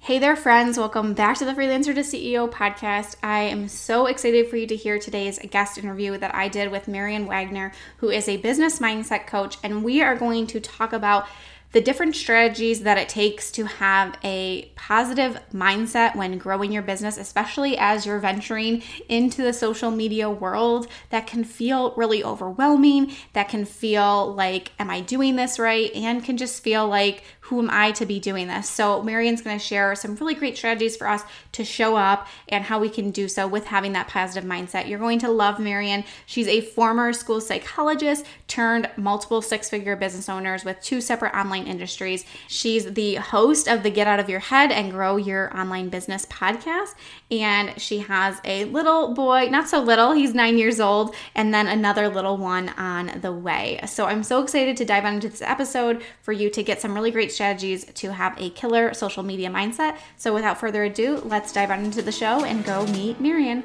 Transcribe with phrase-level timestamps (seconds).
[0.00, 0.78] Hey there, friends.
[0.78, 3.16] Welcome back to the Freelancer to CEO podcast.
[3.22, 6.88] I am so excited for you to hear today's guest interview that I did with
[6.88, 11.26] Marion Wagner, who is a business mindset coach, and we are going to talk about
[11.72, 17.18] the different strategies that it takes to have a positive mindset when growing your business,
[17.18, 23.48] especially as you're venturing into the social media world that can feel really overwhelming, that
[23.48, 25.94] can feel like, am I doing this right?
[25.94, 28.68] And can just feel like, who am I to be doing this?
[28.68, 32.64] So, Marion's going to share some really great strategies for us to show up and
[32.64, 34.86] how we can do so with having that positive mindset.
[34.86, 36.04] You're going to love Marion.
[36.26, 41.57] She's a former school psychologist turned multiple six figure business owners with two separate online
[41.66, 42.24] industries.
[42.46, 46.26] She's the host of the Get Out of Your Head and Grow Your Online Business
[46.26, 46.94] podcast.
[47.30, 51.66] And she has a little boy, not so little, he's nine years old, and then
[51.66, 53.80] another little one on the way.
[53.86, 57.10] So, I'm so excited to dive into this episode for you to get some really
[57.10, 59.98] great strategies to have a killer social media mindset.
[60.16, 63.64] So, without further ado, let's dive on into the show and go meet Marion.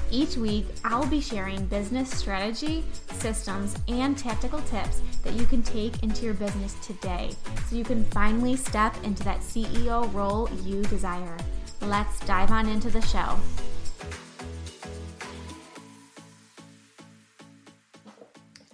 [0.11, 2.83] Each week, I'll be sharing business strategy,
[3.13, 7.31] systems, and tactical tips that you can take into your business today
[7.69, 11.37] so you can finally step into that CEO role you desire.
[11.79, 13.39] Let's dive on into the show.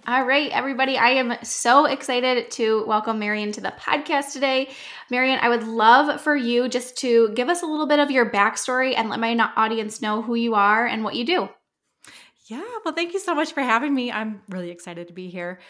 [0.08, 4.70] All right, everybody, I am so excited to welcome Marion to the podcast today.
[5.10, 8.30] Marion, I would love for you just to give us a little bit of your
[8.30, 11.50] backstory and let my audience know who you are and what you do.
[12.46, 14.10] Yeah, well, thank you so much for having me.
[14.10, 15.60] I'm really excited to be here.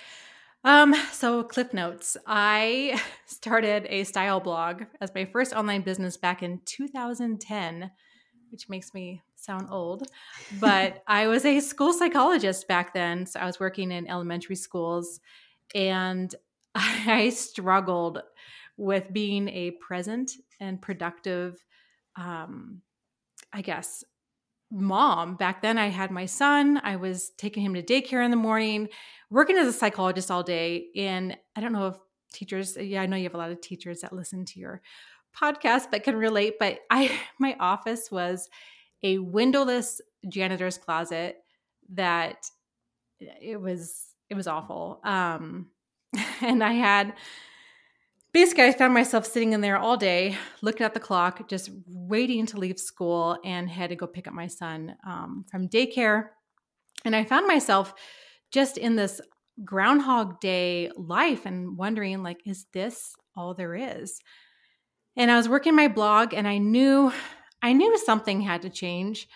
[0.62, 2.16] Um, so Cliff Notes.
[2.25, 7.91] I started a style blog as my first online business back in 2010,
[8.53, 10.06] which makes me sound old,
[10.60, 13.25] but I was a school psychologist back then.
[13.26, 15.21] So I was working in elementary schools
[15.75, 16.34] and
[16.75, 18.21] I struggled
[18.77, 21.65] with being a present and productive,
[22.16, 22.82] um,
[23.53, 24.04] I guess,
[24.71, 25.37] mom.
[25.37, 28.88] Back then, I had my son, I was taking him to daycare in the morning,
[29.31, 30.88] working as a psychologist all day.
[30.97, 31.97] And I don't know if
[32.32, 34.82] teachers, yeah, I know you have a lot of teachers that listen to your
[35.37, 38.48] podcast but can relate, but I, my office was
[39.03, 41.38] a windowless janitor's closet
[41.91, 42.47] that
[43.20, 45.00] it was it was awful.
[45.04, 45.70] Um
[46.41, 47.12] and i had
[48.32, 52.47] basically i found myself sitting in there all day looking at the clock just waiting
[52.47, 56.28] to leave school and had to go pick up my son um, from daycare.
[57.04, 57.94] And i found myself
[58.50, 59.20] just in this
[59.65, 64.19] groundhog day life and wondering like is this all there is?
[65.16, 67.12] And i was working my blog and i knew
[67.62, 69.28] I knew something had to change.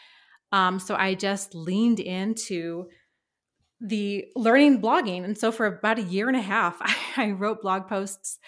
[0.52, 2.86] Um, so I just leaned into
[3.80, 5.24] the learning blogging.
[5.24, 8.38] And so for about a year and a half, I, I wrote blog posts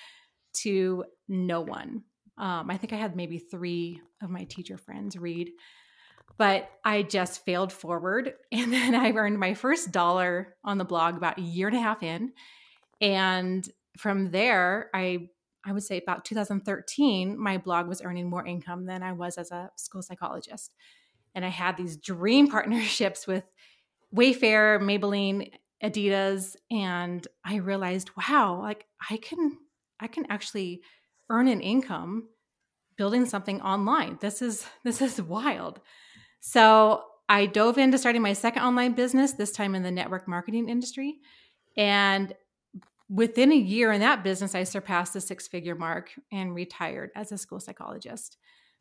[0.63, 2.05] to no one.
[2.39, 5.51] Um, I think I had maybe three of my teacher friends read,
[6.37, 8.35] but I just failed forward.
[8.53, 11.81] And then I earned my first dollar on the blog about a year and a
[11.81, 12.33] half in.
[13.01, 13.69] And
[13.99, 15.31] from there, I
[15.65, 19.51] I would say about 2013, my blog was earning more income than I was as
[19.51, 20.75] a school psychologist.
[21.35, 23.45] And I had these dream partnerships with
[24.15, 25.51] Wayfair, Maybelline,
[25.83, 29.59] Adidas, and I realized, wow, like I can
[30.01, 30.83] I can actually
[31.31, 32.29] earn an income
[32.97, 34.19] building something online.
[34.21, 35.81] This is this is wild.
[36.41, 40.69] So I dove into starting my second online business, this time in the network marketing
[40.69, 41.17] industry.
[41.77, 42.35] And
[43.15, 47.31] within a year in that business, I surpassed the six figure mark and retired as
[47.31, 48.37] a school psychologist.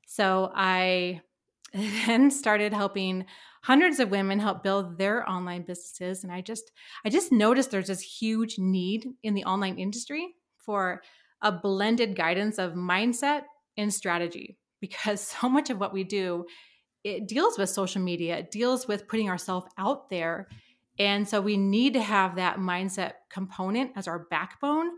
[0.07, 1.21] So I
[1.73, 3.25] then started helping
[3.63, 6.71] hundreds of women help build their online businesses and i just
[7.03, 11.01] i just noticed there's this huge need in the online industry for
[11.41, 13.41] a blended guidance of mindset
[13.75, 16.45] and strategy because so much of what we do
[17.03, 20.47] it deals with social media it deals with putting ourselves out there
[20.99, 24.89] and so we need to have that mindset component as our backbone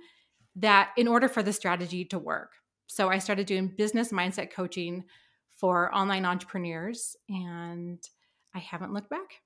[0.56, 2.54] that in order for the strategy to work
[2.88, 5.04] so i started doing business mindset coaching
[5.58, 8.00] for online entrepreneurs and
[8.56, 9.42] I haven't looked back.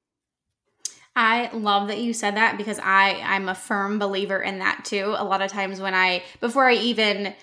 [1.15, 5.15] I love that you said that because I I'm a firm believer in that too.
[5.17, 7.33] A lot of times when I before I even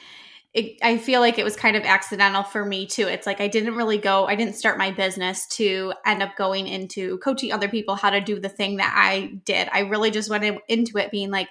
[0.56, 3.06] it, I feel like it was kind of accidental for me too.
[3.06, 6.66] It's like I didn't really go, I didn't start my business to end up going
[6.66, 9.68] into coaching other people how to do the thing that I did.
[9.70, 11.48] I really just went into it being like,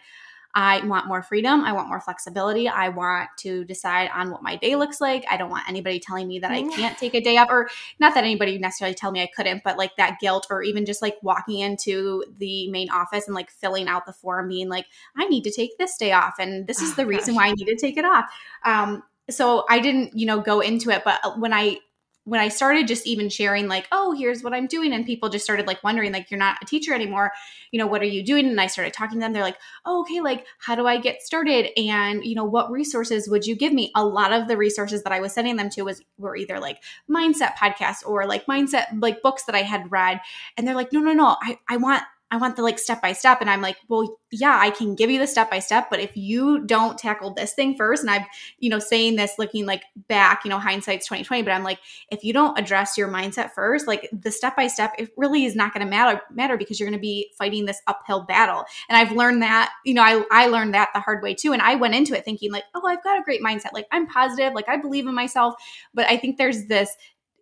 [0.58, 1.66] I want more freedom.
[1.66, 2.70] I want more flexibility.
[2.70, 5.26] I want to decide on what my day looks like.
[5.30, 7.70] I don't want anybody telling me that I can't take a day off, or
[8.00, 11.02] not that anybody necessarily tell me I couldn't, but like that guilt, or even just
[11.02, 14.86] like walking into the main office and like filling out the form, being like,
[15.18, 17.52] I need to take this day off, and this is oh, the reason why I
[17.52, 18.26] need to take it off.
[18.64, 21.80] Um, so I didn't, you know, go into it, but when I
[22.26, 25.46] when I started just even sharing, like, oh, here's what I'm doing, and people just
[25.46, 27.32] started like wondering, like, you're not a teacher anymore,
[27.72, 28.48] you know, what are you doing?
[28.48, 29.32] And I started talking to them.
[29.34, 31.70] They're like, oh, okay, like, how do I get started?
[31.80, 33.92] And, you know, what resources would you give me?
[33.96, 36.84] A lot of the resources that I was sending them to was were either like
[37.10, 40.20] mindset podcasts or like mindset, like books that I had read.
[40.58, 43.14] And they're like, no, no, no, I, I want I want the like step by
[43.14, 43.40] step.
[43.40, 46.18] And I'm like, well, yeah, I can give you the step by step, but if
[46.18, 48.26] you don't tackle this thing first, and I've,
[48.58, 51.80] you know, saying this looking like back, you know, hindsight's 2020, but I'm like,
[52.10, 55.56] if you don't address your mindset first, like the step by step, it really is
[55.56, 58.66] not going to matter matter because you're going to be fighting this uphill battle.
[58.90, 61.54] And I've learned that, you know, I I learned that the hard way too.
[61.54, 63.72] And I went into it thinking like, oh, I've got a great mindset.
[63.72, 65.54] Like I'm positive, like I believe in myself.
[65.94, 66.90] But I think there's this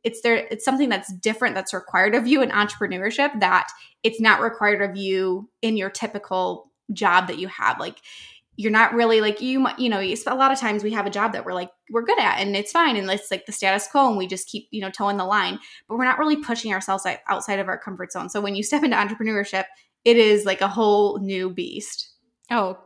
[0.03, 3.69] it's there it's something that's different that's required of you in entrepreneurship that
[4.03, 7.79] it's not required of you in your typical job that you have.
[7.79, 7.97] Like
[8.55, 11.33] you're not really like you you know a lot of times we have a job
[11.33, 14.09] that we're like we're good at and it's fine and it's like the status quo
[14.09, 15.57] and we just keep you know toeing the line
[15.87, 18.29] but we're not really pushing ourselves outside of our comfort zone.
[18.29, 19.65] So when you step into entrepreneurship
[20.05, 22.09] it is like a whole new beast.
[22.51, 22.77] Oh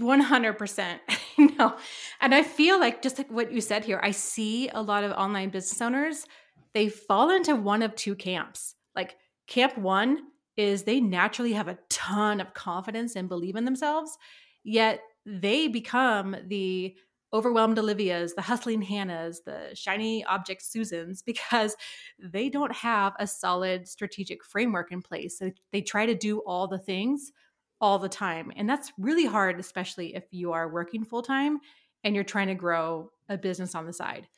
[0.00, 0.98] 100%
[1.58, 1.76] no.
[2.22, 5.10] And i feel like just like what you said here i see a lot of
[5.12, 6.26] online business owners
[6.74, 8.74] they fall into one of two camps.
[8.94, 10.18] Like camp one
[10.56, 14.16] is they naturally have a ton of confidence and believe in themselves,
[14.62, 16.96] yet they become the
[17.32, 21.76] overwhelmed Olivias, the hustling Hannahs, the shiny object Susans, because
[22.18, 25.38] they don't have a solid strategic framework in place.
[25.38, 27.32] So they try to do all the things
[27.80, 28.52] all the time.
[28.56, 31.60] And that's really hard, especially if you are working full time
[32.04, 34.28] and you're trying to grow a business on the side.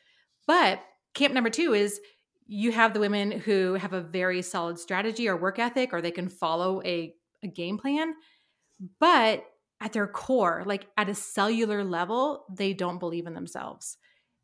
[0.47, 0.81] But
[1.15, 2.01] camp number two is
[2.47, 6.11] you have the women who have a very solid strategy or work ethic, or they
[6.11, 8.15] can follow a, a game plan.
[8.99, 9.45] But
[9.81, 13.97] at their core, like at a cellular level, they don't believe in themselves.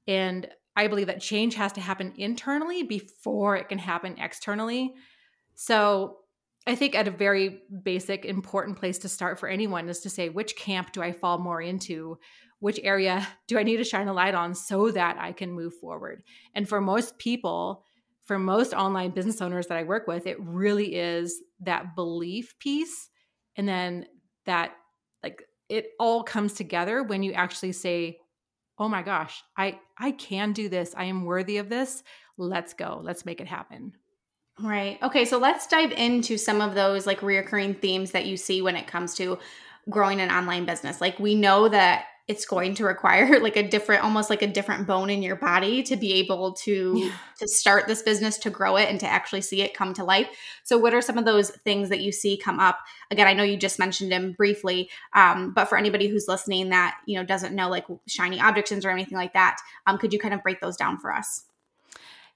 [0.07, 4.95] And I believe that change has to happen internally before it can happen externally.
[5.55, 6.19] So
[6.67, 10.29] I think at a very basic, important place to start for anyone is to say,
[10.29, 12.19] which camp do I fall more into?
[12.61, 15.75] Which area do I need to shine a light on so that I can move
[15.75, 16.23] forward?
[16.55, 17.85] And for most people,
[18.29, 23.09] for most online business owners that I work with, it really is that belief piece.
[23.57, 24.07] And then
[24.45, 24.73] that,
[25.23, 28.19] like, it all comes together when you actually say,
[28.79, 30.95] oh my gosh, I, I can do this.
[30.95, 32.03] I am worthy of this.
[32.37, 33.01] Let's go.
[33.03, 33.95] Let's make it happen.
[34.61, 34.99] Right.
[35.03, 35.25] Okay.
[35.25, 38.87] So let's dive into some of those like reoccurring themes that you see when it
[38.87, 39.39] comes to
[39.89, 41.01] growing an online business.
[41.01, 44.87] Like we know that it's going to require like a different almost like a different
[44.87, 47.13] bone in your body to be able to yeah.
[47.39, 50.29] to start this business to grow it and to actually see it come to life.
[50.63, 52.79] So what are some of those things that you see come up?
[53.11, 56.99] Again i know you just mentioned them briefly um, but for anybody who's listening that
[57.07, 59.57] you know doesn't know like shiny objections or anything like that
[59.87, 61.45] um, could you kind of break those down for us?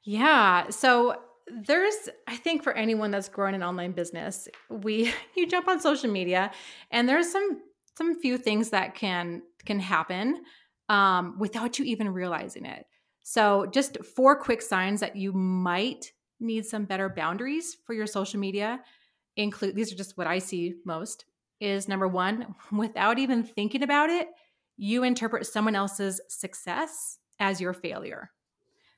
[0.02, 0.70] Yeah.
[0.70, 1.16] So
[1.48, 6.08] there's i think for anyone that's growing an online business we you jump on social
[6.08, 6.52] media
[6.92, 7.60] and there's some
[7.94, 10.42] some few things that can can happen
[10.88, 12.86] um, without you even realizing it.
[13.22, 18.40] So, just four quick signs that you might need some better boundaries for your social
[18.40, 18.80] media
[19.36, 21.24] include these are just what I see most
[21.60, 24.28] is number one, without even thinking about it,
[24.76, 28.30] you interpret someone else's success as your failure.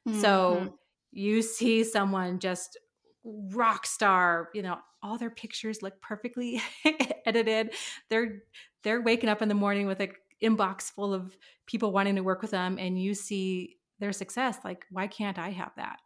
[0.09, 0.21] Mm-hmm.
[0.21, 0.75] So,
[1.13, 2.79] you see someone just
[3.25, 6.61] rock star, you know, all their pictures look perfectly
[7.27, 7.75] edited.
[8.11, 8.43] They're
[8.83, 10.09] they're waking up in the morning with a
[10.43, 11.37] inbox full of
[11.67, 15.51] people wanting to work with them and you see their success like why can't i
[15.51, 15.99] have that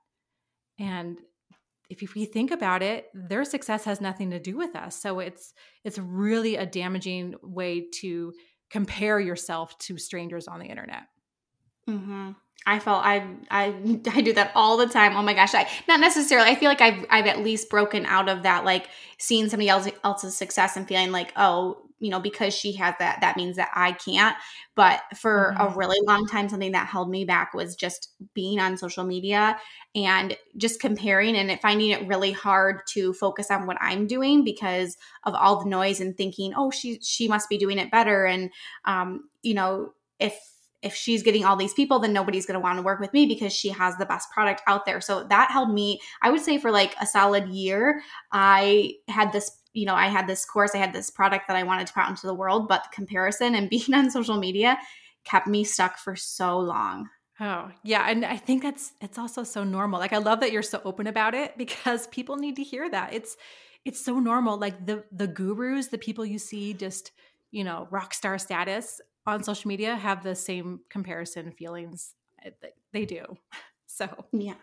[0.78, 1.18] and
[1.90, 5.00] if we think about it, their success has nothing to do with us.
[5.00, 5.54] So it's
[5.84, 8.34] it's really a damaging way to
[8.70, 11.04] compare yourself to strangers on the internet.
[11.88, 12.32] Mm-hmm.
[12.66, 15.16] I felt I I I do that all the time.
[15.16, 16.50] Oh my gosh, I not necessarily.
[16.50, 19.88] I feel like I've I've at least broken out of that, like seeing somebody else
[20.04, 23.70] else's success and feeling like, oh, you know, because she has that, that means that
[23.74, 24.36] I can't.
[24.74, 25.72] But for mm-hmm.
[25.72, 29.58] a really long time, something that held me back was just being on social media
[29.94, 34.96] and just comparing and finding it really hard to focus on what I'm doing because
[35.24, 38.24] of all the noise and thinking, oh, she she must be doing it better.
[38.26, 38.50] And
[38.84, 40.38] um, you know, if
[40.82, 43.26] if she's getting all these people, then nobody's going to want to work with me
[43.26, 45.00] because she has the best product out there.
[45.00, 48.00] So that held me, I would say, for like a solid year.
[48.32, 51.64] I had this, you know, I had this course, I had this product that I
[51.64, 54.78] wanted to put out into the world, but the comparison and being on social media
[55.24, 57.08] kept me stuck for so long.
[57.40, 58.08] Oh, yeah.
[58.08, 60.00] And I think that's, it's also so normal.
[60.00, 63.12] Like, I love that you're so open about it because people need to hear that.
[63.12, 63.36] It's,
[63.84, 64.58] it's so normal.
[64.58, 67.12] Like the, the gurus, the people you see just,
[67.50, 72.14] you know, rock star status on social media have the same comparison feelings.
[72.42, 73.24] That they do.
[73.90, 74.54] So, yeah.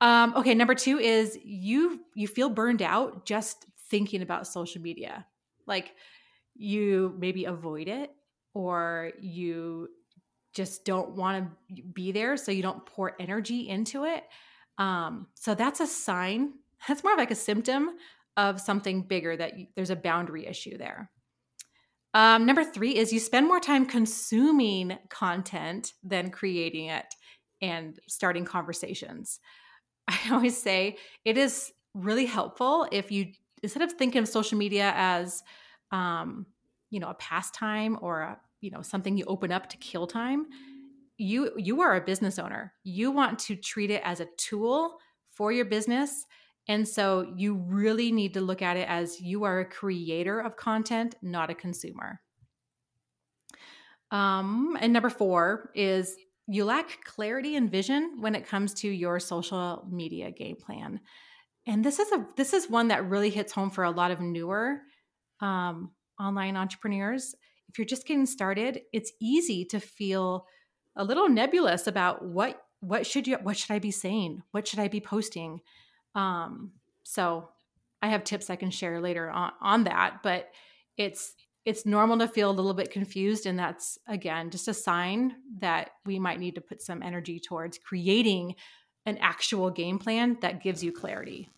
[0.00, 5.26] Um, okay, number two is you you feel burned out just thinking about social media.
[5.66, 5.94] Like
[6.54, 8.12] you maybe avoid it
[8.54, 9.88] or you
[10.54, 14.24] just don't want to be there so you don't pour energy into it.
[14.78, 16.54] Um, so that's a sign.
[16.88, 17.90] That's more of like a symptom
[18.36, 21.10] of something bigger that you, there's a boundary issue there.
[22.16, 27.04] Um, number three is you spend more time consuming content than creating it
[27.60, 29.38] and starting conversations.
[30.08, 30.96] I always say
[31.26, 33.32] it is really helpful if you,
[33.62, 35.42] instead of thinking of social media as,
[35.92, 36.46] um,
[36.88, 40.46] you know, a pastime or a, you know, something you open up to kill time,
[41.18, 42.72] you you are a business owner.
[42.82, 44.96] You want to treat it as a tool
[45.34, 46.24] for your business
[46.68, 50.56] and so you really need to look at it as you are a creator of
[50.56, 52.20] content, not a consumer.
[54.10, 56.16] Um, and number four is
[56.48, 61.00] you lack clarity and vision when it comes to your social media game plan.
[61.66, 64.20] And this is a this is one that really hits home for a lot of
[64.20, 64.80] newer
[65.40, 67.34] um, online entrepreneurs.
[67.68, 70.46] If you're just getting started, it's easy to feel
[70.94, 74.42] a little nebulous about what what should you what should I be saying?
[74.52, 75.60] What should I be posting?
[76.16, 76.72] Um,
[77.04, 77.50] so
[78.02, 80.50] I have tips I can share later on, on that, but
[80.96, 85.34] it's it's normal to feel a little bit confused and that's again just a sign
[85.58, 88.54] that we might need to put some energy towards creating
[89.04, 91.50] an actual game plan that gives you clarity.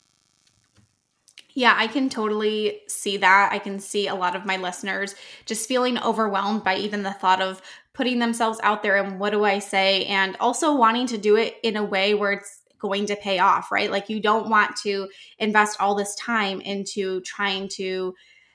[1.54, 3.50] Yeah, I can totally see that.
[3.52, 7.42] I can see a lot of my listeners just feeling overwhelmed by even the thought
[7.42, 7.60] of
[7.92, 11.56] putting themselves out there and what do I say and also wanting to do it
[11.62, 13.90] in a way where it's going to pay off, right?
[13.90, 15.08] Like you don't want to
[15.38, 18.14] invest all this time into trying to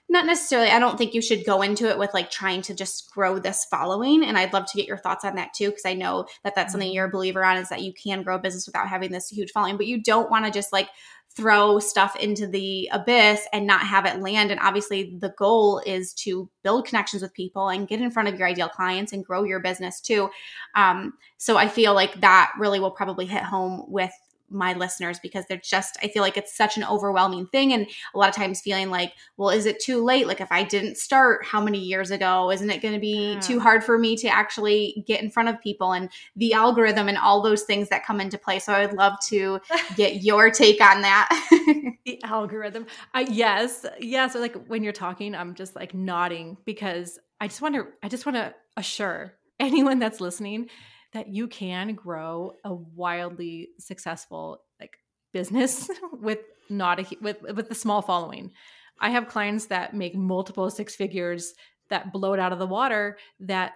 [0.09, 3.11] not necessarily i don't think you should go into it with like trying to just
[3.11, 5.93] grow this following and i'd love to get your thoughts on that too because i
[5.93, 6.95] know that that's something mm-hmm.
[6.95, 9.51] you're a believer on is that you can grow a business without having this huge
[9.51, 10.89] following but you don't want to just like
[11.35, 14.51] throw stuff into the abyss and not have it land.
[14.51, 18.37] And obviously the goal is to build connections with people and get in front of
[18.37, 20.29] your ideal clients and grow your business too.
[20.75, 24.13] Um, so i feel like that really will probably hit home with
[24.53, 28.17] my listeners because they're just I feel like it's such an overwhelming thing and a
[28.17, 30.27] lot of times feeling like well is it too late?
[30.27, 32.51] Like if I didn't start how many years ago?
[32.51, 33.39] Isn't it going to be yeah.
[33.39, 35.93] too hard for me to actually get in front of people?
[35.93, 38.60] And the algorithm and all those things that come into play.
[38.60, 39.60] So I would love to
[39.95, 41.29] get your take on that.
[42.05, 42.86] The algorithm.
[43.13, 47.75] Uh, yes yes like when you're talking I'm just like nodding because I just want
[47.75, 50.69] to I just want to assure anyone that's listening
[51.13, 54.98] that you can grow a wildly successful like
[55.32, 56.39] business with
[56.70, 58.51] not a with with a small following.
[59.00, 61.53] I have clients that make multiple six figures
[61.89, 63.74] that blow it out of the water that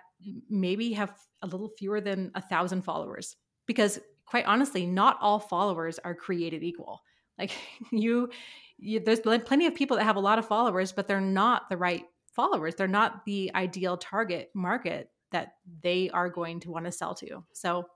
[0.50, 6.00] maybe have a little fewer than a thousand followers because quite honestly not all followers
[6.00, 7.02] are created equal
[7.38, 7.52] like
[7.92, 8.30] you,
[8.78, 11.78] you there's plenty of people that have a lot of followers but they're not the
[11.78, 15.54] right followers they're not the ideal target market that
[15.84, 17.44] they are going to want to sell to.
[17.54, 17.88] So,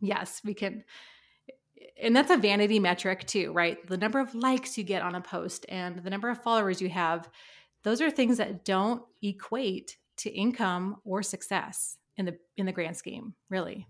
[0.00, 0.84] yes, we can
[2.02, 3.84] and that's a vanity metric too, right?
[3.86, 6.88] The number of likes you get on a post and the number of followers you
[6.88, 7.28] have,
[7.84, 12.96] those are things that don't equate to income or success in the in the grand
[12.96, 13.86] scheme, really.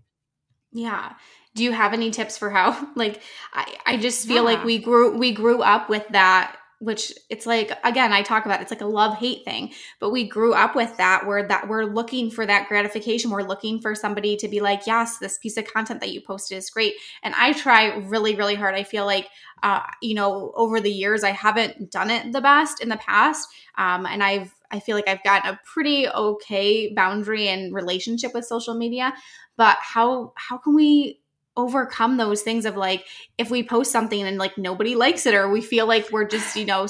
[0.71, 1.13] Yeah.
[1.53, 3.21] Do you have any tips for how like
[3.53, 4.41] I, I just feel yeah.
[4.41, 8.59] like we grew we grew up with that which it's like again i talk about
[8.59, 11.85] it's like a love hate thing but we grew up with that where that we're
[11.85, 15.65] looking for that gratification we're looking for somebody to be like yes this piece of
[15.71, 16.95] content that you posted is great.
[17.23, 19.29] And i try really really hard i feel like
[19.63, 23.47] uh, you know over the years i haven't done it the best in the past
[23.77, 28.43] um, and i've i feel like i've gotten a pretty okay boundary and relationship with
[28.43, 29.13] social media
[29.55, 31.19] but how how can we
[31.57, 33.05] overcome those things of like
[33.37, 36.55] if we post something and like nobody likes it or we feel like we're just
[36.55, 36.87] you know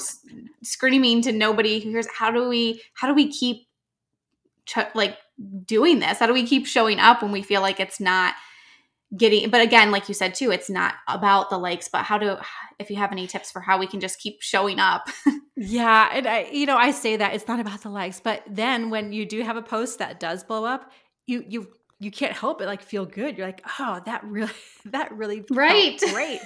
[0.62, 3.68] screaming to nobody who hears how do we how do we keep
[4.66, 5.18] ch- like
[5.66, 6.20] doing this?
[6.20, 8.36] How do we keep showing up when we feel like it's not
[9.18, 12.42] getting but again like you said too it's not about the likes but how to
[12.80, 15.10] if you have any tips for how we can just keep showing up?
[15.58, 18.90] Yeah and i you know i say that it's not about the likes but then
[18.90, 20.92] when you do have a post that does blow up
[21.28, 21.68] you you
[22.02, 23.38] you can't help but like feel good.
[23.38, 24.52] You're like, oh, that really,
[24.86, 26.42] that really right, great.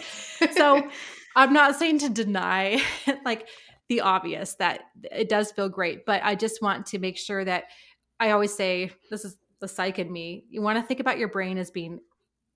[0.51, 0.89] so
[1.35, 2.81] I'm not saying to deny
[3.25, 3.47] like
[3.87, 4.81] the obvious that
[5.11, 7.65] it does feel great, but I just want to make sure that
[8.19, 10.43] I always say this is the psych in me.
[10.49, 11.99] You want to think about your brain as being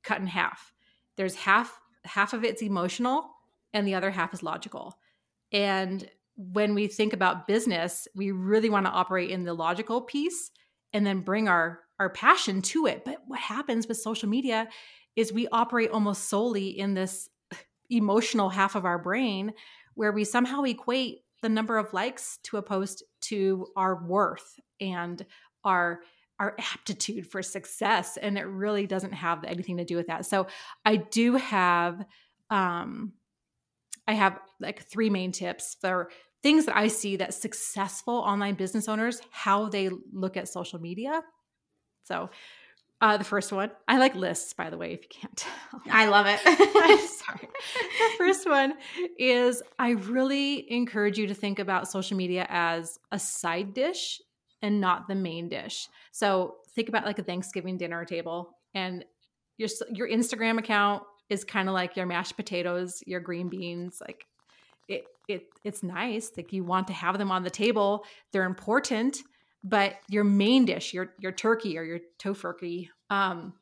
[0.03, 0.73] cut in half.
[1.15, 3.29] There's half half of it's emotional
[3.73, 4.97] and the other half is logical.
[5.53, 10.51] And when we think about business, we really want to operate in the logical piece
[10.93, 13.03] and then bring our our passion to it.
[13.05, 14.67] But what happens with social media
[15.15, 17.29] is we operate almost solely in this
[17.89, 19.53] emotional half of our brain
[19.95, 25.25] where we somehow equate the number of likes to a post to our worth and
[25.63, 26.01] our
[26.39, 30.47] our aptitude for success and it really doesn't have anything to do with that so
[30.85, 32.05] i do have
[32.49, 33.11] um
[34.07, 36.09] i have like three main tips for
[36.41, 41.21] things that i see that successful online business owners how they look at social media
[42.03, 42.29] so
[43.01, 45.81] uh, the first one, I like lists, by the way, if you can't tell.
[45.89, 46.39] I love it.
[47.09, 47.47] sorry.
[47.47, 48.73] The first one
[49.17, 54.19] is I really encourage you to think about social media as a side dish
[54.61, 55.87] and not the main dish.
[56.11, 59.05] So think about like a Thanksgiving dinner table, and
[59.57, 64.25] your your Instagram account is kind of like your mashed potatoes, your green beans, like
[64.89, 66.31] it it it's nice.
[66.35, 68.03] Like you want to have them on the table.
[68.33, 69.19] They're important
[69.63, 73.53] but your main dish, your your turkey or your tofurkey, um,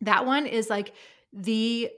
[0.00, 0.92] that one is like
[1.32, 1.90] the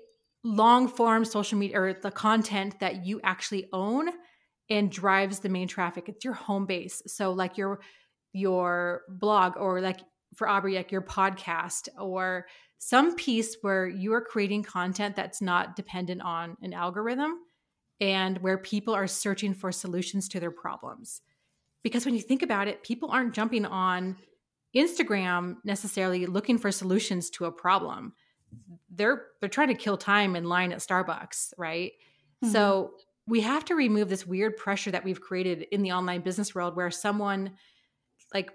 [0.45, 4.09] long form social media or the content that you actually own
[4.71, 6.09] and drives the main traffic.
[6.09, 7.03] It's your home base.
[7.07, 7.81] So like your
[8.33, 10.01] your blog or like
[10.35, 12.47] for Aubree, like your podcast or
[12.79, 17.33] some piece where you are creating content that's not dependent on an algorithm
[18.01, 21.23] and where people are searching for solutions to their problems
[21.87, 24.16] because when you think about it, people aren't jumping on
[24.75, 28.12] Instagram necessarily looking for solutions to a problem.
[28.90, 31.92] They're they're trying to kill time in line at Starbucks, right?
[32.42, 32.51] Mm-hmm.
[32.51, 32.94] So
[33.29, 36.75] we have to remove this weird pressure that we've created in the online business world
[36.75, 37.53] where someone
[38.35, 38.51] like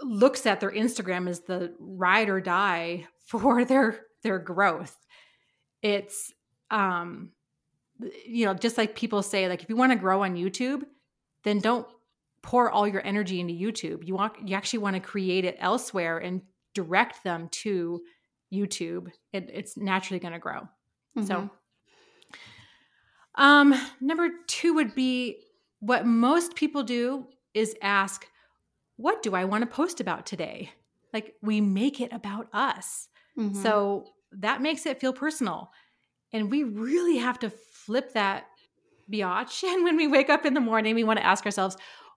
[0.00, 4.96] looks at their Instagram as the ride or die for their their growth.
[5.82, 6.32] It's
[6.70, 7.32] um
[8.24, 10.84] you know, just like people say like if you want to grow on YouTube,
[11.42, 11.86] then don't
[12.44, 14.06] pour all your energy into YouTube.
[14.06, 16.42] You want you actually want to create it elsewhere and
[16.74, 18.02] direct them to
[18.52, 19.08] YouTube.
[19.32, 20.60] It, it's naturally going to grow.
[21.16, 21.24] Mm-hmm.
[21.24, 21.50] So,
[23.36, 25.42] um, number two would be
[25.80, 28.28] what most people do is ask,
[28.96, 30.70] "What do I want to post about today?"
[31.14, 33.08] Like we make it about us.
[33.38, 33.62] Mm-hmm.
[33.62, 35.70] So that makes it feel personal,
[36.30, 38.44] and we really have to flip that
[39.10, 39.64] biatch.
[39.72, 41.76] And when we wake up in the morning, we want to ask ourselves,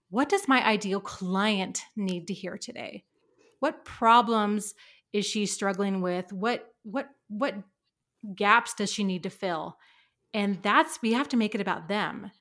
[0.10, 3.04] what does my ideal client need to hear today?
[3.60, 4.74] What problems
[5.14, 6.32] is she struggling with?
[6.32, 7.56] What what what
[8.36, 9.78] gaps does she need to fill?
[10.34, 12.32] And that's we have to make it about them.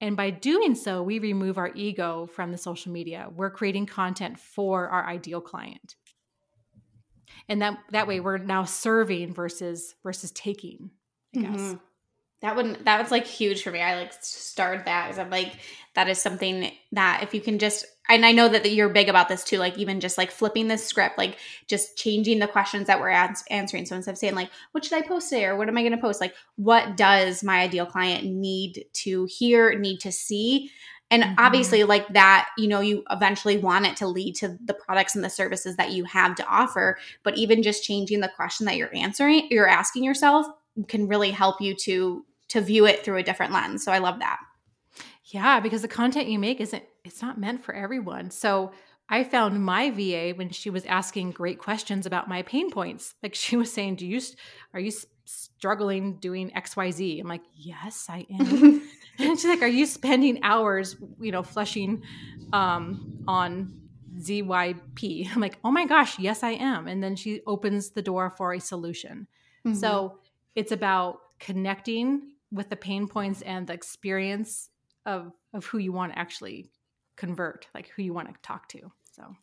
[0.00, 3.28] And by doing so, we remove our ego from the social media.
[3.34, 5.96] We're creating content for our ideal client.
[7.48, 10.90] And that that way we're now serving versus versus taking,
[11.36, 11.60] I guess.
[11.60, 11.74] Mm-hmm
[12.44, 13.80] that wouldn't that was like huge for me.
[13.80, 15.54] I like started that because i'm like
[15.94, 19.28] that is something that if you can just and i know that you're big about
[19.28, 23.00] this too like even just like flipping the script like just changing the questions that
[23.00, 23.86] we're ans- answering.
[23.86, 25.46] So instead of saying like what should i post today?
[25.46, 26.20] or what am i going to post?
[26.20, 30.70] like what does my ideal client need to hear need to see?
[31.10, 31.34] And mm-hmm.
[31.38, 35.24] obviously like that you know you eventually want it to lead to the products and
[35.24, 38.94] the services that you have to offer but even just changing the question that you're
[38.94, 40.46] answering you're asking yourself
[40.88, 43.84] can really help you to to view it through a different lens.
[43.84, 44.38] So I love that.
[45.26, 48.30] Yeah, because the content you make isn't it's not meant for everyone.
[48.30, 48.72] So
[49.08, 53.14] I found my VA when she was asking great questions about my pain points.
[53.22, 54.20] Like she was saying, "Do you
[54.72, 54.92] are you
[55.24, 58.82] struggling doing XYZ?" I'm like, "Yes, I am."
[59.18, 62.02] and she's like, "Are you spending hours, you know, flushing
[62.52, 63.80] um, on
[64.18, 68.30] ZYP?" I'm like, "Oh my gosh, yes, I am." And then she opens the door
[68.30, 69.26] for a solution.
[69.66, 69.78] Mm-hmm.
[69.78, 70.18] So
[70.54, 74.70] it's about connecting with the pain points and the experience
[75.04, 76.70] of of who you want to actually
[77.16, 78.90] convert, like who you want to talk to.
[79.12, 79.36] So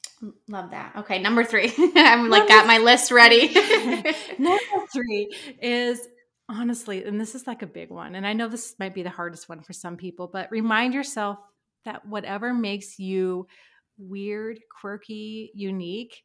[0.50, 0.93] love that.
[0.97, 1.71] Okay, number three.
[1.95, 3.54] I'm like got my list ready.
[4.39, 6.08] number three is
[6.50, 9.10] honestly, and this is like a big one, and I know this might be the
[9.10, 11.38] hardest one for some people, but remind yourself
[11.86, 13.47] that whatever makes you
[13.97, 16.24] weird, quirky, unique,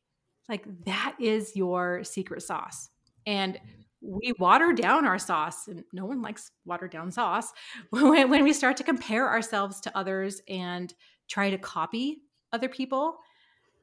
[0.48, 2.88] like that is your secret sauce.
[3.26, 3.58] And
[4.06, 7.52] we water down our sauce, and no one likes watered down sauce.
[7.90, 10.92] When, when we start to compare ourselves to others and
[11.28, 13.18] try to copy other people.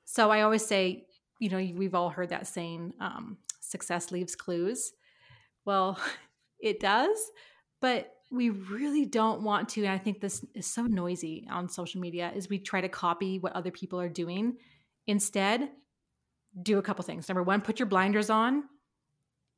[0.06, 1.06] So I always say,
[1.40, 4.94] you know, we've all heard that saying, um, success leaves clues.
[5.66, 6.00] Well,
[6.60, 7.18] it does,
[7.82, 9.82] but we really don't want to.
[9.84, 13.40] And I think this is so noisy on social media is we try to copy
[13.40, 14.58] what other people are doing.
[15.06, 15.70] Instead,
[16.62, 17.28] do a couple things.
[17.28, 18.64] Number one, put your blinders on.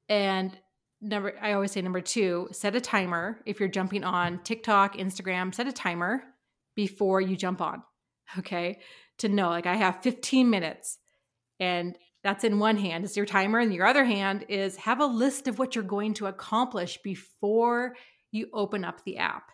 [0.10, 0.58] And
[1.02, 3.42] number, I always say number two, set a timer.
[3.46, 6.24] If you're jumping on TikTok, Instagram, set a timer
[6.76, 7.84] before you jump on.
[8.38, 8.80] Okay.
[9.20, 10.98] To know, like, I have 15 minutes.
[11.60, 15.06] And that's in one hand is your timer and your other hand is have a
[15.06, 17.96] list of what you're going to accomplish before
[18.32, 19.52] you open up the app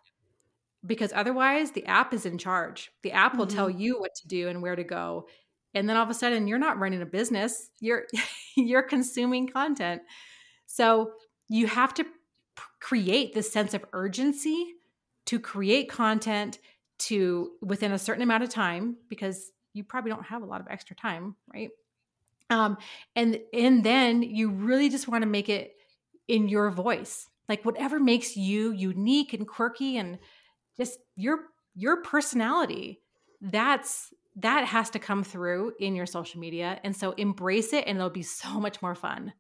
[0.86, 3.58] because otherwise the app is in charge the app will mm-hmm.
[3.58, 5.28] tell you what to do and where to go
[5.74, 8.06] and then all of a sudden you're not running a business you're
[8.56, 10.02] you're consuming content
[10.74, 11.12] so
[11.50, 12.06] you have to
[12.80, 14.74] create this sense of urgency
[15.26, 16.60] to create content
[16.98, 20.68] to within a certain amount of time because you probably don't have a lot of
[20.70, 21.70] extra time right?
[22.50, 22.78] Um,
[23.16, 25.76] and and then you really just want to make it
[26.28, 27.28] in your voice.
[27.50, 30.20] Like whatever makes you unique and quirky and
[30.78, 31.40] just your
[31.76, 33.02] your personality
[33.42, 36.80] that's that has to come through in your social media.
[36.84, 39.34] And so embrace it and it'll be so much more fun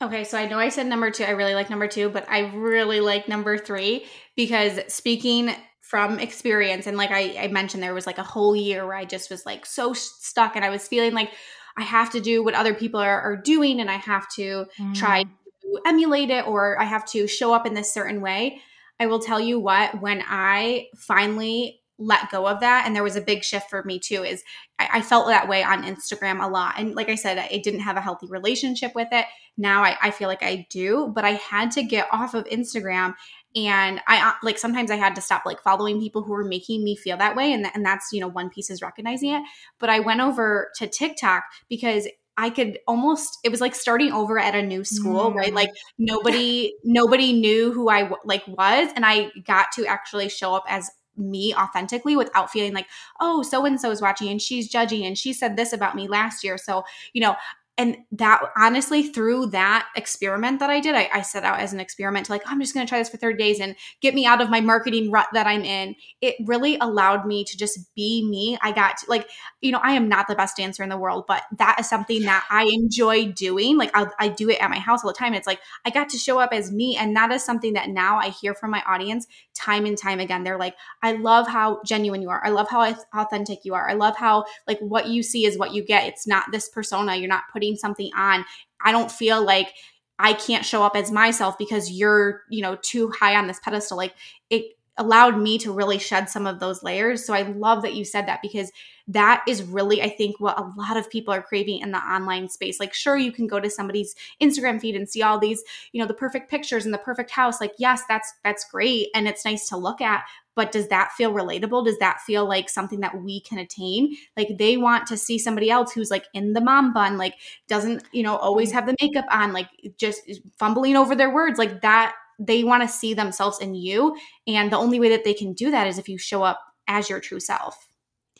[0.00, 2.40] okay so i know i said number two i really like number two but i
[2.54, 4.04] really like number three
[4.36, 8.86] because speaking from experience and like I, I mentioned there was like a whole year
[8.86, 11.30] where i just was like so stuck and i was feeling like
[11.76, 14.94] I have to do what other people are, are doing and I have to mm.
[14.94, 18.60] try to emulate it or I have to show up in this certain way.
[19.00, 23.16] I will tell you what, when I finally let go of that, and there was
[23.16, 24.42] a big shift for me too, is
[24.78, 26.74] I, I felt that way on Instagram a lot.
[26.78, 29.26] And like I said, I didn't have a healthy relationship with it.
[29.56, 33.14] Now I, I feel like I do, but I had to get off of Instagram
[33.54, 36.82] and i uh, like sometimes i had to stop like following people who were making
[36.82, 39.42] me feel that way and, th- and that's you know one piece is recognizing it
[39.78, 44.38] but i went over to tiktok because I could almost it was like starting over
[44.38, 45.34] at a new school, mm.
[45.34, 45.52] right?
[45.52, 50.64] Like nobody nobody knew who I like was and I got to actually show up
[50.66, 52.86] as me authentically without feeling like,
[53.20, 56.08] oh, so and so is watching and she's judging and she said this about me
[56.08, 56.56] last year.
[56.58, 57.36] So, you know,
[57.78, 61.80] and that honestly through that experiment that i did I, I, set out as an
[61.80, 64.14] experiment to like oh, i'm just going to try this for 30 days and get
[64.14, 65.94] me out of my marketing rut that i'm in.
[66.20, 68.58] It really allowed me to just be me.
[68.60, 69.28] I got to, like
[69.60, 72.22] you know i am not the best dancer in the world but that is something
[72.22, 73.78] that i enjoy doing.
[73.78, 75.28] Like I'll, i do it at my house all the time.
[75.28, 77.88] And it's like i got to show up as me and that is something that
[77.88, 80.44] now i hear from my audience time and time again.
[80.44, 82.44] They're like i love how genuine you are.
[82.44, 83.88] I love how authentic you are.
[83.88, 86.06] I love how like what you see is what you get.
[86.06, 87.16] It's not this persona.
[87.16, 88.44] You're not putting putting something on,
[88.84, 89.72] I don't feel like
[90.18, 93.96] I can't show up as myself because you're, you know, too high on this pedestal.
[93.96, 94.14] Like
[94.50, 94.64] it
[94.98, 97.24] allowed me to really shed some of those layers.
[97.24, 98.70] So I love that you said that because
[99.08, 102.48] that is really, I think, what a lot of people are craving in the online
[102.48, 102.78] space.
[102.78, 106.06] Like, sure, you can go to somebody's Instagram feed and see all these, you know,
[106.06, 107.60] the perfect pictures and the perfect house.
[107.60, 111.32] Like, yes, that's that's great and it's nice to look at but does that feel
[111.32, 111.84] relatable?
[111.84, 114.16] Does that feel like something that we can attain?
[114.36, 117.34] Like they want to see somebody else who's like in the mom bun like
[117.68, 118.76] doesn't you know always mm-hmm.
[118.76, 120.22] have the makeup on like just
[120.58, 124.76] fumbling over their words like that they want to see themselves in you and the
[124.76, 127.40] only way that they can do that is if you show up as your true
[127.40, 127.88] self.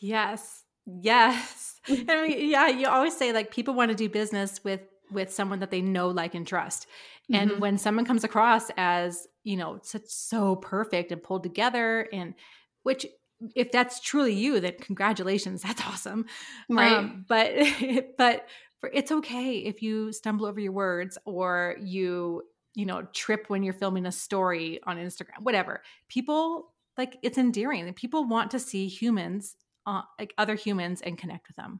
[0.01, 0.63] Yes.
[0.85, 1.79] Yes.
[1.87, 5.59] I mean, yeah you always say like people want to do business with with someone
[5.59, 6.87] that they know like and trust
[7.31, 7.59] and mm-hmm.
[7.59, 12.33] when someone comes across as you know such so perfect and pulled together and
[12.83, 13.05] which
[13.55, 16.25] if that's truly you then congratulations that's awesome.
[16.69, 16.93] Right.
[16.93, 17.53] Um, but
[18.17, 18.47] but
[18.79, 22.43] for, it's okay if you stumble over your words or you
[22.75, 25.81] you know trip when you're filming a story on instagram whatever.
[26.09, 29.55] People like it's endearing and people want to see humans
[29.85, 31.79] uh, like other humans and connect with them.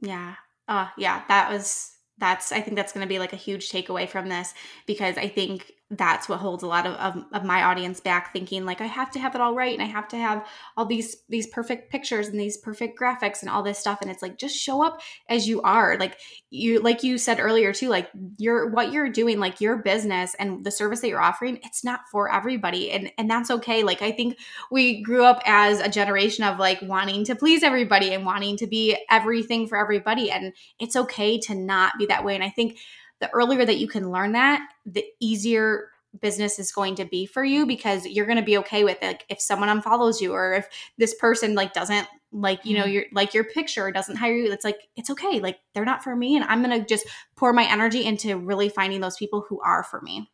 [0.00, 0.34] Yeah.
[0.68, 4.08] Uh yeah that was that's i think that's going to be like a huge takeaway
[4.08, 4.54] from this
[4.86, 8.64] because i think that's what holds a lot of, of, of, my audience back thinking
[8.64, 10.44] like i have to have it all right and i have to have
[10.76, 13.98] all these these perfect pictures and these perfect graphics and all this stuff.
[14.02, 15.96] And it's like just show up as you are.
[15.98, 16.18] Like
[16.50, 20.64] you like you said earlier too like you're what you're doing like your business and
[20.64, 22.90] the service that you're offering it's not for everybody.
[22.90, 23.82] And and that's okay.
[23.82, 24.38] Like i think
[24.70, 28.66] we grew up as a generation of like wanting to please everybody and wanting to
[28.66, 30.30] be everything for everybody.
[30.30, 32.34] And it's okay to not be that way.
[32.34, 32.78] And i think
[33.20, 37.44] the earlier that you can learn that, the easier business is going to be for
[37.44, 39.06] you because you're going to be okay with it.
[39.06, 42.92] Like if someone unfollows you or if this person like doesn't like, you know, mm-hmm.
[42.92, 45.40] your like your picture doesn't hire you, it's like it's okay.
[45.40, 48.68] Like they're not for me and I'm going to just pour my energy into really
[48.68, 50.30] finding those people who are for me.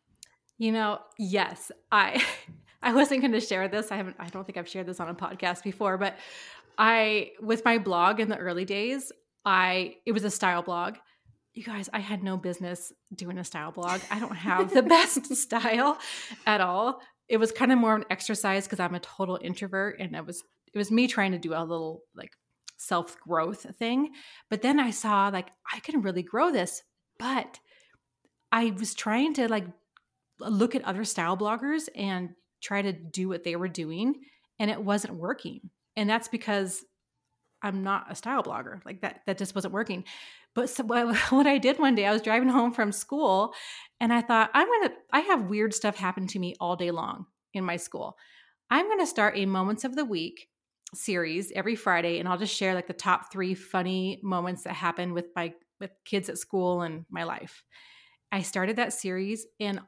[0.57, 1.71] You know, yes.
[1.91, 2.23] I
[2.81, 3.91] I wasn't going to share this.
[3.91, 6.17] I haven't I don't think I've shared this on a podcast before, but
[6.77, 9.11] I with my blog in the early days,
[9.45, 10.95] I it was a style blog
[11.53, 14.01] you guys, I had no business doing a style blog.
[14.09, 15.99] I don't have the best style
[16.47, 16.99] at all.
[17.29, 20.25] It was kind of more of an exercise because I'm a total introvert and it
[20.25, 22.31] was it was me trying to do a little like
[22.77, 24.09] self growth thing.
[24.49, 26.81] But then I saw like I can really grow this,
[27.19, 27.59] but
[28.51, 29.65] I was trying to like
[30.39, 32.29] look at other style bloggers and
[32.61, 34.15] try to do what they were doing
[34.59, 35.69] and it wasn't working.
[35.95, 36.83] And that's because
[37.63, 38.85] I'm not a style blogger.
[38.85, 40.03] Like that that just wasn't working.
[40.53, 40.83] But so
[41.29, 43.53] what I did one day, I was driving home from school
[43.99, 46.91] and I thought, I'm going to, I have weird stuff happen to me all day
[46.91, 48.17] long in my school.
[48.69, 50.47] I'm going to start a Moments of the Week
[50.93, 55.13] series every Friday and I'll just share like the top three funny moments that happen
[55.13, 57.63] with my with kids at school and my life.
[58.31, 59.79] I started that series and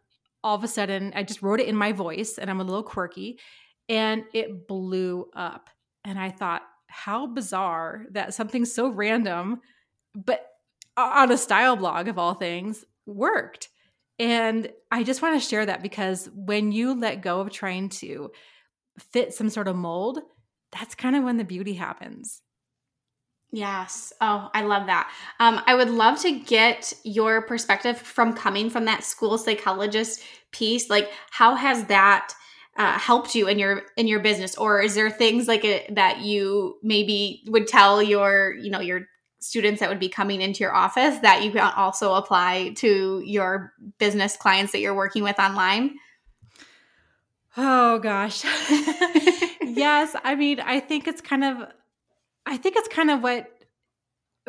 [0.44, 2.84] all of a sudden I just wrote it in my voice and I'm a little
[2.84, 3.40] quirky
[3.88, 5.70] and it blew up.
[6.04, 6.64] And I thought,
[6.96, 9.60] how bizarre that something so random,
[10.16, 10.48] but
[10.96, 13.68] on a style blog of all things worked.
[14.18, 18.32] And I just want to share that because when you let go of trying to
[19.12, 20.20] fit some sort of mold,
[20.72, 22.42] that's kind of when the beauty happens.
[23.52, 24.14] Yes.
[24.22, 25.12] Oh, I love that.
[25.40, 30.90] Um, I would love to get your perspective from coming from that school psychologist piece.
[30.90, 32.34] Like, how has that
[32.78, 36.22] uh, helped you in your in your business, or is there things like a, that
[36.22, 39.08] you maybe would tell your you know your
[39.40, 43.74] students that would be coming into your office that you can also apply to your
[44.00, 45.96] business clients that you're working with online?
[47.56, 48.44] Oh gosh.
[49.62, 51.68] yes, I mean, I think it's kind of
[52.46, 53.50] I think it's kind of what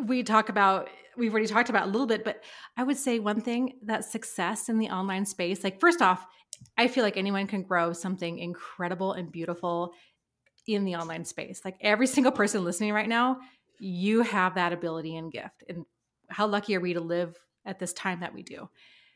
[0.02, 2.42] we talk about we've already talked about a little bit, but
[2.76, 6.26] I would say one thing that success in the online space, like first off,
[6.76, 9.92] I feel like anyone can grow something incredible and beautiful
[10.66, 11.62] in the online space.
[11.64, 13.38] Like every single person listening right now
[13.78, 15.64] you have that ability and gift.
[15.68, 15.84] And
[16.28, 18.68] how lucky are we to live at this time that we do?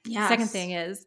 [0.06, 0.28] Yes.
[0.28, 1.06] Second thing is,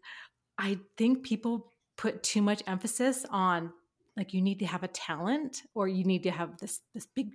[0.57, 3.71] I think people put too much emphasis on
[4.15, 7.31] like you need to have a talent or you need to have this this big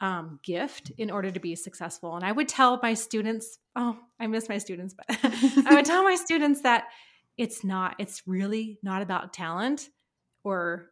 [0.00, 2.16] um, gift in order to be successful.
[2.16, 5.06] And I would tell my students, oh, I miss my students, but
[5.66, 6.84] I would tell my students that
[7.40, 9.88] it's not, it's really not about talent
[10.44, 10.90] or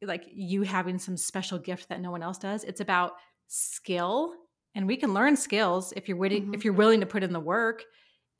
[0.00, 2.62] like you having some special gift that no one else does.
[2.62, 3.14] It's about
[3.48, 4.32] skill
[4.76, 6.54] and we can learn skills if you're willing mm-hmm.
[6.54, 7.82] if you're willing to put in the work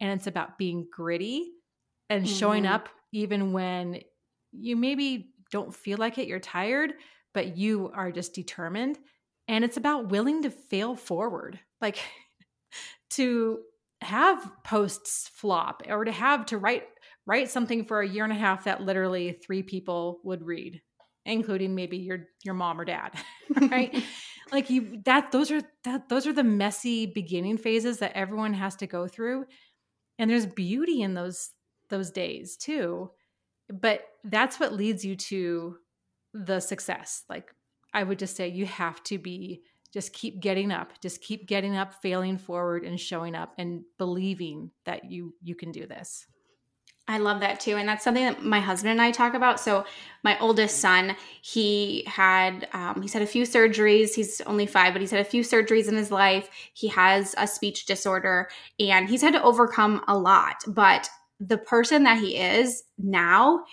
[0.01, 1.51] and it's about being gritty
[2.09, 2.33] and mm-hmm.
[2.33, 4.01] showing up even when
[4.53, 6.95] you maybe don't feel like it you're tired
[7.35, 8.97] but you are just determined
[9.49, 11.99] and it's about willing to fail forward like
[13.11, 13.59] to
[14.01, 16.85] have posts flop or to have to write
[17.31, 20.83] write something for a year and a half that literally three people would read
[21.25, 23.13] including maybe your your mom or dad
[23.71, 24.03] right?
[24.53, 28.75] Like you that those are that those are the messy beginning phases that everyone has
[28.77, 29.45] to go through.
[30.19, 31.51] And there's beauty in those
[31.89, 33.13] those days too.
[33.73, 35.77] But that's what leads you to
[36.35, 37.23] the success.
[37.29, 37.55] Like
[37.93, 39.63] i would just say you have to be
[39.93, 44.71] just keep getting up just keep getting up failing forward and showing up and believing
[44.85, 46.27] that you you can do this
[47.11, 47.77] I love that too.
[47.77, 49.59] And that's something that my husband and I talk about.
[49.59, 49.85] So,
[50.23, 54.15] my oldest son, he had um, he's had a few surgeries.
[54.15, 56.49] He's only five, but he's had a few surgeries in his life.
[56.73, 60.57] He has a speech disorder and he's had to overcome a lot.
[60.69, 63.65] But the person that he is now,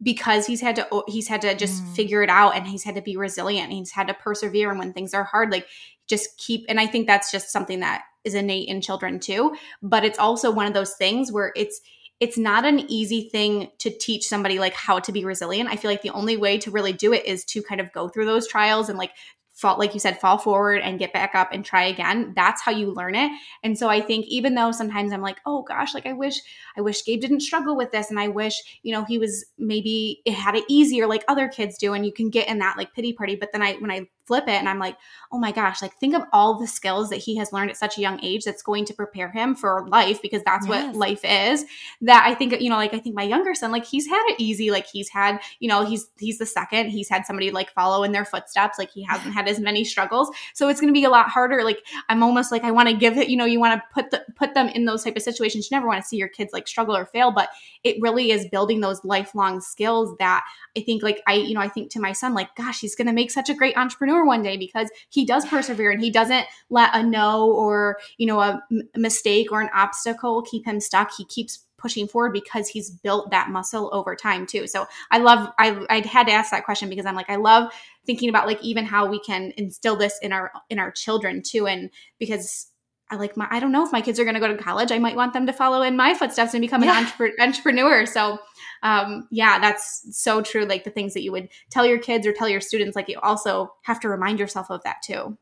[0.00, 1.96] because he's had to he's had to just mm.
[1.96, 4.92] figure it out and he's had to be resilient he's had to persevere and when
[4.92, 5.66] things are hard like
[6.08, 10.04] just keep and i think that's just something that is innate in children too but
[10.04, 11.80] it's also one of those things where it's
[12.20, 15.68] it's not an easy thing to teach somebody like how to be resilient.
[15.68, 18.08] I feel like the only way to really do it is to kind of go
[18.08, 19.10] through those trials and like
[19.54, 22.72] fall like you said fall forward and get back up and try again that's how
[22.72, 23.30] you learn it
[23.62, 26.40] and so i think even though sometimes i'm like oh gosh like i wish
[26.76, 30.20] i wish gabe didn't struggle with this and i wish you know he was maybe
[30.24, 32.92] it had it easier like other kids do and you can get in that like
[32.94, 34.96] pity party but then i when i flip it and I'm like,
[35.32, 37.98] oh my gosh, like think of all the skills that he has learned at such
[37.98, 40.86] a young age that's going to prepare him for life because that's yes.
[40.86, 41.64] what life is.
[42.00, 44.40] That I think, you know, like I think my younger son, like he's had it
[44.40, 44.70] easy.
[44.70, 46.90] Like he's had, you know, he's he's the second.
[46.90, 48.78] He's had somebody like follow in their footsteps.
[48.78, 50.30] Like he hasn't had as many struggles.
[50.54, 51.64] So it's gonna be a lot harder.
[51.64, 54.10] Like I'm almost like I want to give it, you know, you want to put
[54.10, 55.70] the put them in those type of situations.
[55.70, 57.48] You never want to see your kids like struggle or fail, but
[57.82, 60.44] it really is building those lifelong skills that
[60.76, 63.12] I think like I, you know, I think to my son, like, gosh, he's gonna
[63.12, 66.46] make such a great entrepreneur entrepreneur one day because he does persevere and he doesn't
[66.70, 71.10] let a no or you know a m- mistake or an obstacle keep him stuck.
[71.16, 74.66] He keeps pushing forward because he's built that muscle over time too.
[74.66, 77.70] So i love i i had to ask that question because i'm like i love
[78.06, 81.66] thinking about like even how we can instill this in our in our children too.
[81.66, 82.70] And because
[83.10, 84.90] I like my I don't know if my kids are going to go to college.
[84.90, 86.98] I might want them to follow in my footsteps and become yeah.
[86.98, 88.06] an entre- entrepreneur.
[88.06, 88.38] So
[88.82, 90.64] um, yeah, that's so true.
[90.64, 93.18] Like the things that you would tell your kids or tell your students, like you
[93.20, 95.36] also have to remind yourself of that too.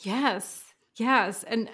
[0.00, 0.62] Yes.
[0.96, 1.42] Yes.
[1.44, 1.70] And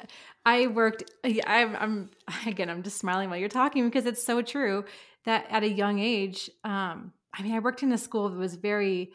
[0.47, 2.11] I worked, I'm, I'm
[2.47, 4.85] again, I'm just smiling while you're talking because it's so true
[5.25, 8.55] that at a young age, um, I mean, I worked in a school that was
[8.55, 9.11] very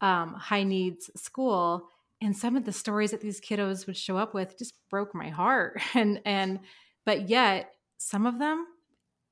[0.00, 1.88] um, high needs school.
[2.20, 5.28] And some of the stories that these kiddos would show up with just broke my
[5.28, 5.80] heart.
[5.94, 6.60] And, and,
[7.06, 8.66] but yet some of them,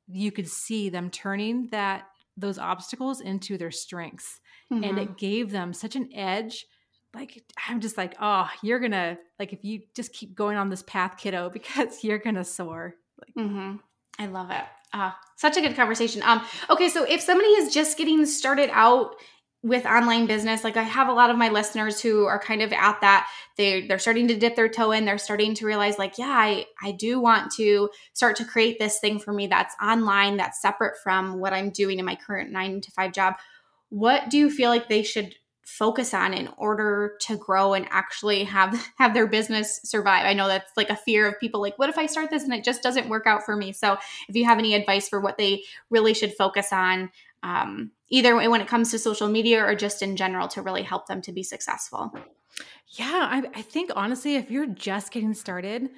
[0.09, 2.05] you could see them turning that
[2.37, 4.40] those obstacles into their strengths.
[4.72, 4.85] Mm-hmm.
[4.85, 6.66] And it gave them such an edge.
[7.14, 10.83] Like, I'm just like, oh, you're gonna, like, if you just keep going on this
[10.83, 12.94] path, kiddo, because you're gonna soar.
[13.18, 13.77] Like, mm-hmm.
[14.18, 14.64] I love it.
[14.92, 16.22] Ah, such a good conversation.
[16.22, 19.16] Um, okay, so if somebody is just getting started out
[19.66, 22.72] with online business like i have a lot of my listeners who are kind of
[22.72, 26.18] at that they they're starting to dip their toe in they're starting to realize like
[26.18, 30.37] yeah i i do want to start to create this thing for me that's online
[30.37, 33.35] that's separate from what i'm doing in my current 9 to 5 job.
[33.90, 38.44] What do you feel like they should focus on in order to grow and actually
[38.44, 40.24] have have their business survive?
[40.24, 42.55] I know that's like a fear of people like what if i start this and
[42.55, 43.72] it just doesn't work out for me?
[43.72, 43.98] So
[44.29, 47.11] if you have any advice for what they really should focus on
[47.42, 51.07] um, either when it comes to social media or just in general to really help
[51.07, 52.12] them to be successful?
[52.88, 55.90] Yeah, I, I think honestly, if you're just getting started,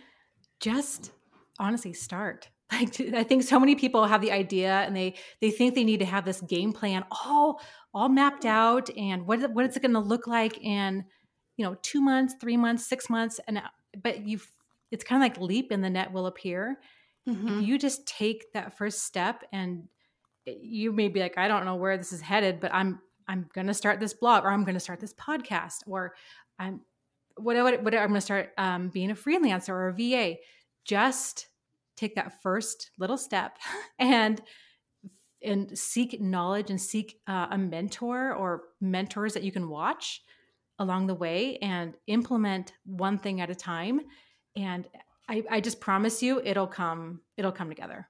[0.60, 1.12] just
[1.58, 2.48] honestly start.
[2.70, 6.00] Like I think so many people have the idea and they they think they need
[6.00, 7.62] to have this game plan all
[7.94, 11.06] all mapped out and what what is it going to look like in
[11.56, 13.62] you know two months, three months, six months, and
[14.02, 14.38] but you
[14.90, 16.78] it's kind of like leap and the net will appear.
[17.26, 17.60] Mm-hmm.
[17.60, 19.88] If you just take that first step and
[20.60, 23.66] you may be like, I don't know where this is headed, but I'm I'm going
[23.66, 26.14] to start this blog or I'm going to start this podcast or
[26.58, 26.80] I'm
[27.36, 30.36] whatever, whatever I'm going to start um, being a freelancer or a VA.
[30.84, 31.48] Just
[31.94, 33.58] take that first little step
[33.98, 34.40] and
[35.42, 40.22] and seek knowledge and seek uh, a mentor or mentors that you can watch
[40.80, 44.00] along the way and implement one thing at a time
[44.56, 44.88] and
[45.28, 48.08] I, I just promise you it'll come it'll come together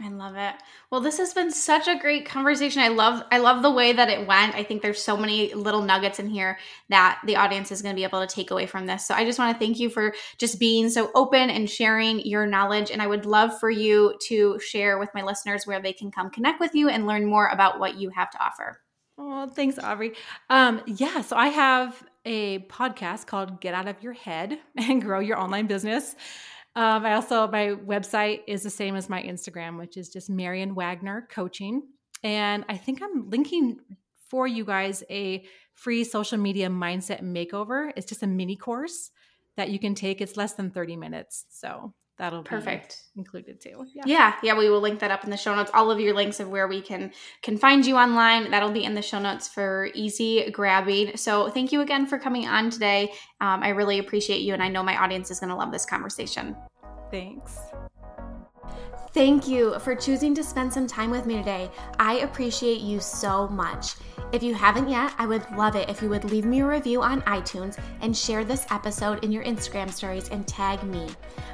[0.00, 0.54] I love it.
[0.90, 2.82] Well, this has been such a great conversation.
[2.82, 4.56] I love I love the way that it went.
[4.56, 7.98] I think there's so many little nuggets in here that the audience is going to
[7.98, 9.06] be able to take away from this.
[9.06, 12.44] So I just want to thank you for just being so open and sharing your
[12.44, 16.10] knowledge and I would love for you to share with my listeners where they can
[16.10, 18.80] come connect with you and learn more about what you have to offer.
[19.16, 20.16] Oh, thanks, Aubree.
[20.50, 25.20] Um, yeah, so I have a podcast called Get Out of Your Head and Grow
[25.20, 26.16] Your Online Business.
[26.76, 30.74] Um, I also my website is the same as my Instagram, which is just Marion
[30.74, 31.82] Wagner Coaching.
[32.22, 33.78] And I think I'm linking
[34.28, 37.92] for you guys a free social media mindset makeover.
[37.96, 39.10] It's just a mini course
[39.56, 40.20] that you can take.
[40.20, 41.44] It's less than 30 minutes.
[41.50, 43.02] So that'll be perfect.
[43.16, 43.86] Included too.
[43.94, 44.02] Yeah.
[44.06, 45.70] yeah yeah we will link that up in the show notes.
[45.74, 48.94] All of your links of where we can can find you online that'll be in
[48.94, 51.16] the show notes for easy grabbing.
[51.16, 53.12] So thank you again for coming on today.
[53.40, 55.84] Um, i really appreciate you and i know my audience is going to love this
[55.84, 56.56] conversation.
[57.10, 57.58] Thanks.
[59.12, 61.70] Thank you for choosing to spend some time with me today.
[62.00, 63.94] I appreciate you so much.
[64.34, 67.02] If you haven't yet, I would love it if you would leave me a review
[67.02, 71.06] on iTunes and share this episode in your Instagram stories and tag me.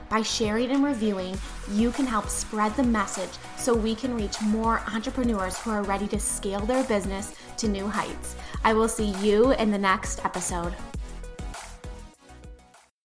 [0.08, 1.36] By sharing and reviewing,
[1.72, 6.08] you can help spread the message so we can reach more entrepreneurs who are ready
[6.08, 8.34] to scale their business to new heights.
[8.64, 10.74] I will see you in the next episode.